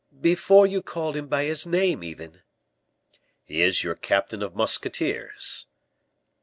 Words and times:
"Before 0.19 0.65
you 0.65 0.81
called 0.81 1.15
him 1.15 1.27
by 1.27 1.43
his 1.43 1.67
name, 1.67 2.03
even." 2.03 2.41
"He 3.43 3.61
is 3.61 3.83
your 3.83 3.93
captain 3.93 4.41
of 4.41 4.55
musketeers." 4.55 5.67